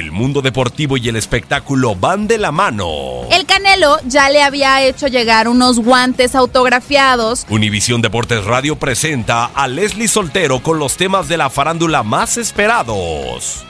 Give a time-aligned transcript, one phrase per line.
[0.00, 3.20] El mundo deportivo y el espectáculo van de la mano.
[3.30, 7.44] El Canelo ya le había hecho llegar unos guantes autografiados.
[7.50, 13.66] Univisión Deportes Radio presenta a Leslie Soltero con los temas de la farándula más esperados.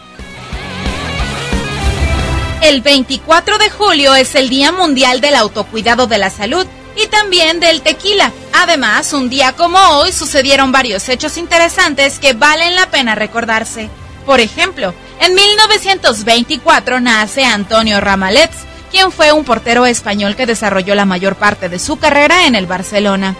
[2.62, 6.64] El 24 de julio es el Día Mundial del Autocuidado de la Salud
[6.94, 8.30] y también del tequila.
[8.52, 13.90] Además, un día como hoy sucedieron varios hechos interesantes que valen la pena recordarse.
[14.24, 18.56] Por ejemplo, en 1924 nace Antonio Ramalets,
[18.90, 22.66] quien fue un portero español que desarrolló la mayor parte de su carrera en el
[22.66, 23.36] Barcelona.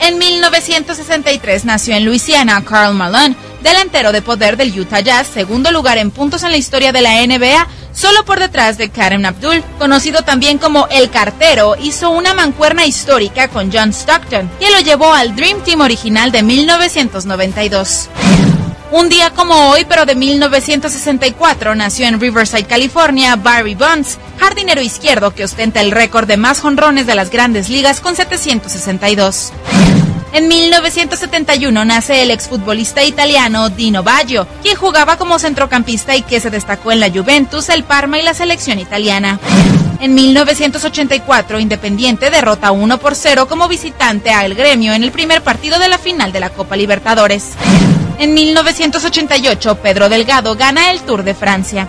[0.00, 5.98] En 1963 nació en Luisiana Carl Malone, delantero de poder del Utah Jazz, segundo lugar
[5.98, 10.22] en puntos en la historia de la NBA, solo por detrás de Karen Abdul, conocido
[10.22, 15.36] también como El Cartero, hizo una mancuerna histórica con John Stockton, que lo llevó al
[15.36, 18.08] Dream Team original de 1992.
[18.92, 25.32] Un día como hoy, pero de 1964, nació en Riverside, California, Barry Bonds, jardinero izquierdo
[25.32, 29.52] que ostenta el récord de más jonrones de las grandes ligas con 762.
[30.32, 36.50] En 1971 nace el exfutbolista italiano Dino Baggio, quien jugaba como centrocampista y que se
[36.50, 39.38] destacó en la Juventus, el Parma y la selección italiana.
[40.00, 45.78] En 1984, Independiente derrota 1 por 0 como visitante al gremio en el primer partido
[45.78, 47.52] de la final de la Copa Libertadores.
[48.20, 51.88] En 1988, Pedro Delgado gana el Tour de Francia.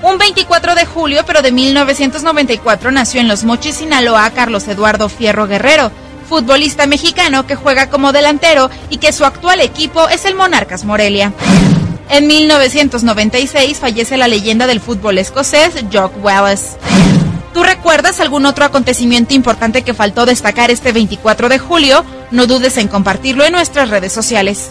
[0.00, 5.48] Un 24 de julio, pero de 1994, nació en Los Mochis, Sinaloa, Carlos Eduardo Fierro
[5.48, 5.90] Guerrero,
[6.28, 11.32] futbolista mexicano que juega como delantero y que su actual equipo es el Monarcas Morelia.
[12.10, 16.76] En 1996 fallece la leyenda del fútbol escocés, Jock Wallace.
[17.52, 22.04] ¿Tú recuerdas algún otro acontecimiento importante que faltó destacar este 24 de julio?
[22.30, 24.70] No dudes en compartirlo en nuestras redes sociales.